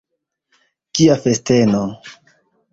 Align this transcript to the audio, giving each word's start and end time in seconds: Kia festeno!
Kia 0.97 1.19
festeno! 1.27 1.85